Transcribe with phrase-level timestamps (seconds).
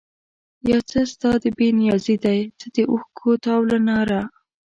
[0.69, 4.21] یو څه ستا د بې نیازي ده، څه د اوښکو تاو له ناره